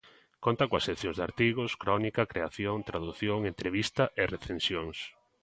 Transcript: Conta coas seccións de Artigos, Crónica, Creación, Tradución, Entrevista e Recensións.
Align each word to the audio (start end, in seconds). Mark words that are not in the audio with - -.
Conta 0.45 0.69
coas 0.69 0.85
seccións 0.89 1.17
de 1.17 1.25
Artigos, 1.29 1.71
Crónica, 1.83 2.29
Creación, 2.31 2.77
Tradución, 2.89 3.39
Entrevista 3.51 4.03
e 4.21 4.23
Recensións. 4.35 4.97